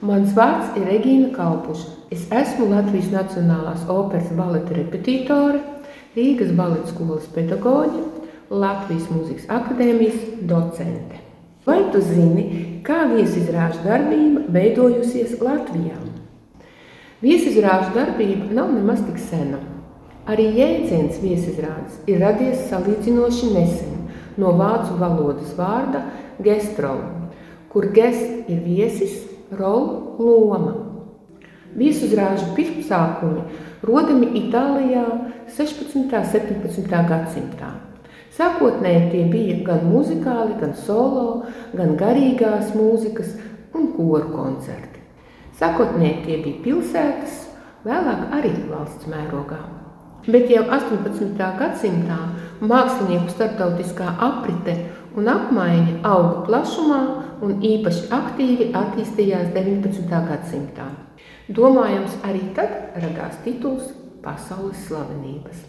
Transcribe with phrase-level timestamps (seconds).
[0.00, 1.90] Mans vārds ir Regīna Kalpuša.
[2.08, 5.60] Es esmu Latvijas Nacionālās operas baleta repetitore,
[6.14, 8.00] Rīgas baleta skolas pedagoģe,
[8.48, 11.20] Latvijas Mūzikas akadēmijas docente.
[11.68, 12.46] Vai tu zini,
[12.86, 15.98] kā viesizrāžu darbība veidojusies Latvijā?
[17.20, 19.60] Viesizrāžu darbība nav nemaz tik sena.
[20.24, 24.06] Arī jēdziens viesizrādes ir radies salīdzinoši nesen
[24.40, 26.06] no vācu valodas vārda
[26.40, 27.28] gestrola,
[27.68, 30.74] kur gest ir viesis, rolu loma.
[31.76, 33.44] Viesuzrāžu pirmsākumi
[33.86, 35.04] rodami Itālijā
[35.50, 35.94] 16.
[35.96, 36.90] un 17.
[36.90, 37.70] gadsimtā.
[38.34, 41.44] Sākotnēji tie bija gan muzikāli, gan solo,
[41.76, 43.34] gan garīgās mūzikas
[43.74, 45.02] un koru koncerti.
[45.60, 47.44] Sākotnēji tie bija pilsētas,
[47.84, 49.60] vēlāk arī valsts mērogā.
[50.30, 51.36] Bet jau 18.
[51.58, 52.18] gadsimtā
[52.60, 54.76] mākslinieku starptautiskā aprite
[55.16, 57.00] un apmaiņa auga plašumā
[57.44, 60.22] un īpaši aktīvi attīstījās 19.
[60.28, 60.88] gadsimtā.
[61.50, 63.90] Domājams, arī tad radās tituls
[64.22, 65.66] pasaules slavenības.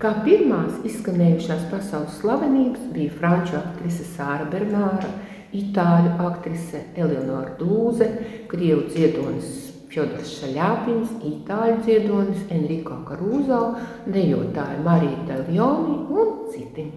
[0.00, 5.10] Kā pirmās izskanējušās pasaules slavenības bija franču aktrise Sāra Bernāra,
[5.54, 8.08] itāļu aktrise Eleonora Dūze,
[8.50, 9.52] krievu dziedonis
[9.92, 13.60] Fjodors Šaļāpins, itāļu dziedonis Enrico Caruso,
[14.10, 16.88] dejotāja Marija Taljoni un citi.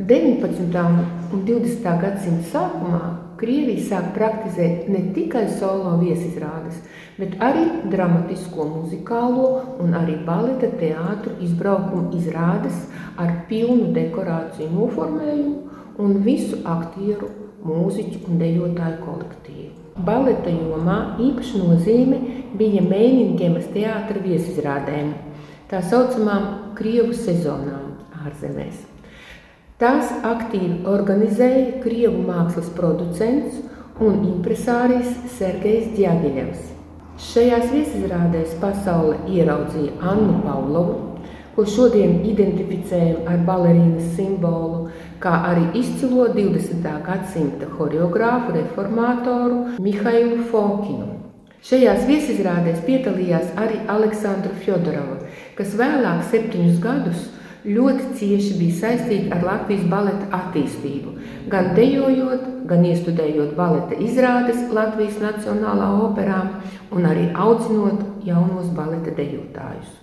[0.00, 0.84] 19.
[1.30, 1.90] un 20.
[2.02, 3.02] gadsimta sākumā
[3.40, 6.82] Krievija sāk praktizēt ne tikai solo viesizrādes,
[7.16, 9.46] bet arī dramatisko muzikālo
[9.80, 12.82] un arī baleta teātru izbraukumu izrādes
[13.16, 15.56] ar pilnu dekorāciju noformējumu
[16.04, 17.30] un visu aktieru,
[17.64, 19.72] mūziķu un dejotāju kolektīvu.
[20.04, 22.20] Baleta jomā īpaša nozīme
[22.60, 25.12] bija Mēņingemas teātra viesizrādēm,
[25.72, 27.92] tā saucamām Krievu sezonām
[28.24, 28.89] ārzemēs.
[29.80, 33.54] Tās aktīvi organizēja Krievu mākslas producents
[34.04, 36.66] un impresārijs Sergejs Djagiļevs.
[37.30, 40.98] Šajās viesizrādēs pasaule ieraudzīja Annu Pavlovu,
[41.54, 44.90] ko šodien identificējam ar balerīnas simbolu,
[45.24, 46.84] kā arī izcilo 20.
[47.08, 51.08] gadsimta horeogrāfu reformātoru Mihailu Fokinu.
[51.64, 55.22] Šajās viesizrādēs piedalījās arī Aleksandra Fjodorova,
[55.56, 57.28] kas vēlāk septiņus gadus
[57.64, 61.12] ļoti cieši bija saistīta ar Latvijas baleta attīstību,
[61.52, 66.40] gan dejojot, gan iestudējot baleta izrādes Latvijas Nacionālā operā
[66.94, 69.98] un arī audzinot jaunos baleta dejotājus.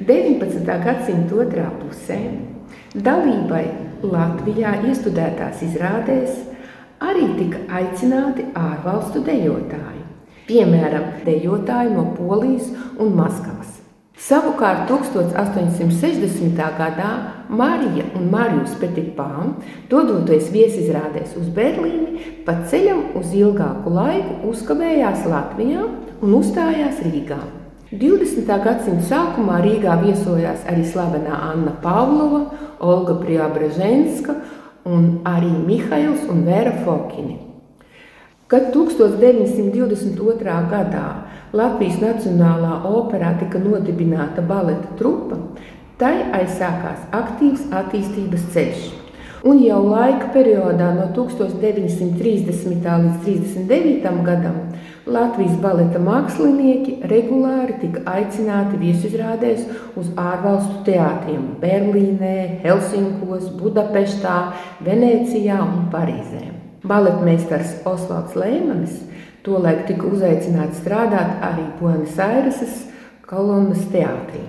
[0.00, 0.64] 19.
[0.84, 2.20] gadsimta otrā pusē
[2.94, 3.64] dalībai
[4.02, 6.38] Latvijā iestudētās izrādēs
[7.00, 10.02] arī tika aicināti ārvalstu dejotāji,
[10.48, 13.79] piemēram, dejotāji no Polijas un Maskavas.
[14.20, 16.58] Savukārt 1860.
[16.76, 17.10] gadā
[17.48, 19.54] Marija un Marijus Petipām,
[19.88, 25.86] dodoties viesizrādēs uz Berlīni, pa ceļam uz ilgāku laiku uzkavējās Latvijā
[26.20, 27.40] un uzstājās Rīgā.
[27.90, 28.44] 20.
[28.66, 32.44] gadsimta sākumā Rīgā viesojās arī slavenā Anna Pavlova,
[32.76, 34.36] Olga Priabreženska
[34.84, 37.40] un arī Mihails un Vēra Fokini.
[38.50, 40.60] Kad 1922.
[40.68, 41.08] gadā
[41.50, 45.40] Latvijas Nacionālā operā tika nodibināta baleta trupa,
[45.98, 48.84] tai aizsākās aktīvs attīstības ceļš.
[49.50, 52.86] Un jau laika periodā no 1930.
[53.26, 54.12] līdz 39.
[54.22, 54.60] gadam
[55.10, 59.66] Latvijas baleta mākslinieki regulāri tika aicināti viesizrādēs
[59.98, 64.38] uz ārvalstu teātriem– Berlīnē, Helsinkos, Budapeštā,
[64.86, 66.46] Venecijā un Parīzē.
[66.86, 69.00] Baletmeistars Osvalds Leimanis
[69.46, 72.86] tolaik tika uzaicināts strādāt arī Buenos Aireses
[73.28, 74.42] kolonnas teātrī.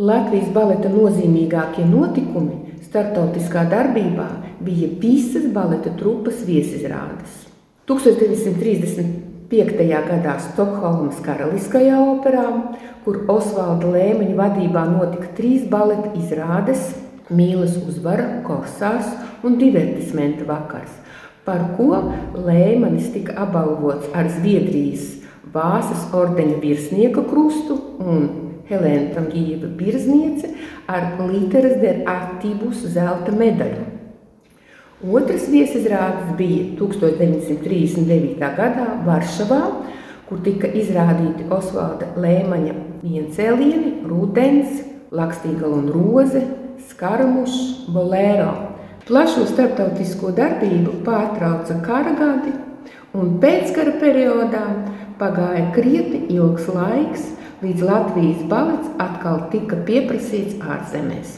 [0.00, 4.28] Latvijas baleta nozīmīgākie notikumi startautiskā darbībā
[4.64, 7.44] bija Pīsas baleta trupas viesizrādes.
[7.90, 9.28] 1930.
[9.50, 9.80] 5.
[10.06, 12.44] gadā Stokholmas Karaliskajā operā,
[13.02, 16.90] kur Osvalda Lēmeņa vadībā notika trīs baleta izrādes–
[17.30, 19.06] Mīlas uzvara, Korsārs
[19.46, 20.96] un divertismenta vakars,
[21.46, 22.02] par ko
[22.34, 25.16] Lēmanis tika apbalvots ar Zviedrijas
[25.50, 28.28] Vāsas ordeņa virsnieka krustu un
[28.68, 30.52] Helēna Tamgieva birzniece
[30.86, 33.88] ar Literas der Artibus zelta medaļu.
[35.00, 38.36] Otras viesizrādes bija 1939.
[38.38, 39.60] gadā Varšavā,
[40.28, 46.44] kur tika izrādīti Osvalda Lēmaņa viencēlieni, rūdens, lakstīgala un roze,
[46.92, 48.69] skaramušs, bolēro.
[49.10, 52.52] Plašo starptautisko darbību pārtrauca kara gadi,
[53.18, 54.60] un pēckara periodā
[55.18, 57.24] pagāja krietni ilgs laiks,
[57.64, 61.34] līdz Latvijas balets atkal tika pieprasīts ārzemēs.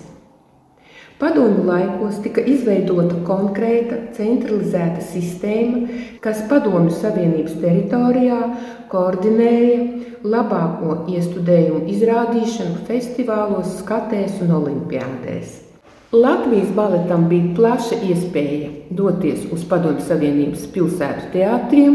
[1.17, 5.87] Padomju laikos tika izveidota konkrēta centralizēta sistēma,
[6.21, 8.41] kas Padomju Savienības teritorijā
[8.93, 9.81] koordinēja
[10.29, 15.72] labāko iestudējumu izrādīšanu festivālos, skatēs un olimpiādēs.
[16.13, 21.95] Latvijas baletam bija plaša iespēja doties uz Padomju Savienības pilsētu teātriem,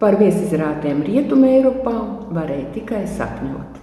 [0.00, 1.92] par viesizrādēm Rietumē Eiropā
[2.32, 3.76] varēja tikai sapņot.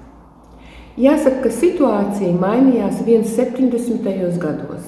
[0.97, 4.39] Jāsaka, ka situācija mainījās 170.
[4.41, 4.87] gados.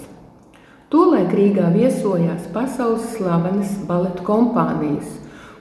[0.89, 5.13] Tolaik Rīgā viesojās pasaules slavenas baleta kompānijas,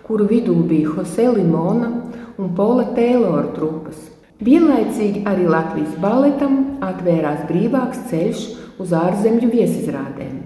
[0.09, 1.93] kuru vidū bija Jose Limona
[2.41, 4.10] un Paula Taylora trupas.
[4.41, 8.45] Vienlaicīgi arī Latvijas baletam atvērās brīvāks ceļš
[8.81, 10.39] uz ārzemju viesizrādēm.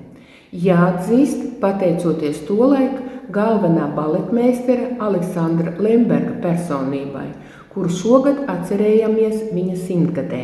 [0.64, 2.99] Jāatzīst, pateicoties tolaik
[3.35, 7.29] galvenā baletmeistara Aleksandra Lemberga personībai–
[7.75, 10.43] kuru šogad atcerējamies viņa simtgadē.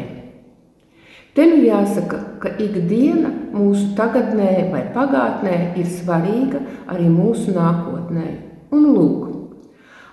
[1.30, 6.58] Te nu jāsaka, ka ikdiena mūsu tagadnē vai pagātnē ir svarīga
[6.90, 8.26] arī mūsu nākotnē.
[8.74, 9.29] Un lūk,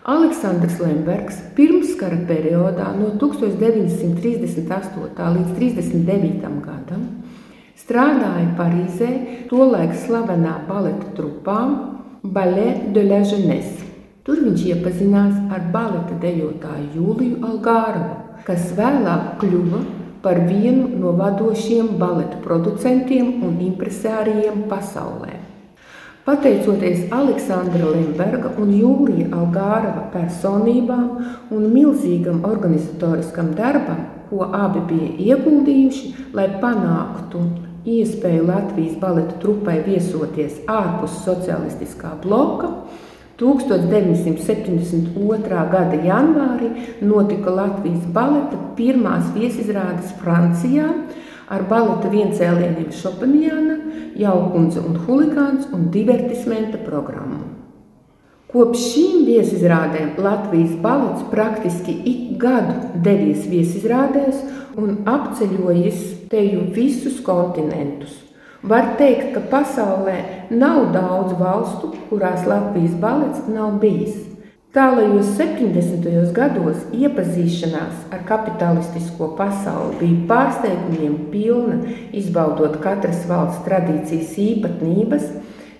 [0.07, 5.33] Aleksandrs Lembergs pirmskara periodā no 1938.
[5.35, 6.47] līdz 39.
[6.63, 7.03] gadam
[7.75, 9.11] strādāja Parīzē
[9.51, 11.59] tolaik slavenā baleta trupā
[12.23, 13.87] Ballet de la Jeunesse
[14.27, 19.79] Tur viņš iepazinās ar baleta dejotāju Jūliju Algārovu, kas vēlāk kļuva
[20.23, 25.36] par vienu no vadošiem baleta producentiem un impresārijiem pasaulē.
[26.27, 31.23] Pateicoties Aleksandra Lemberga un Jūlija Algārava personībām
[31.55, 37.39] un milzīgam organizatoriskam darbam, ko abi bija ieguldījuši, lai panāktu
[37.87, 42.73] iespēju Latvijas baleta trupai viesoties ārpus socialistiskā bloka,
[43.39, 45.15] 1972.
[45.71, 46.73] gada janvārī
[47.07, 50.91] notika Latvijas baleta pirmās viesizrādes Francijā
[51.47, 53.77] ar baleta viencēlieniem Šopenjāna,
[54.19, 57.43] Jaukundze un Huligāns un divertismenta programmu.
[58.47, 64.39] Kopš šīm viesizrādēm Latvijas balets praktiski ik gadu devies viesizrādēs
[64.79, 68.23] un apceļojis teju visus kontinentus.
[68.67, 70.17] Var teikt, ka pasaulē
[70.49, 74.26] nav daudz valstu, kurās Latvijas balets nav bijis.
[74.77, 76.05] Tālajos 70.
[76.37, 81.79] gados iepazīšanās ar kapitalistisko pasauli bija pārsteigumiem pilna,
[82.13, 85.23] izbaudot katras valsts tradīcijas īpatnības,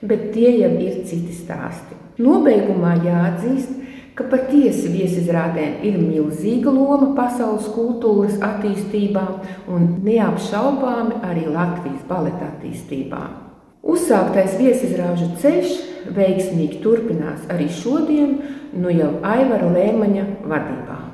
[0.02, 1.94] bet tie jau ir citi stāsti.
[2.26, 3.76] Nobeigumā jāatzīst,
[4.18, 9.28] ka patiesi viesizrādēm ir milzīga loma pasaules kultūras attīstībā
[9.76, 13.22] un neapšaubāmi arī Latvijas baleta attīstībā.
[13.86, 15.78] Uzsāktais viesizrāžu ceļš
[16.16, 18.38] veiksmīgi turpinās arī šodien,
[18.78, 21.07] nu jau Aivara Lēmaņa vadībā.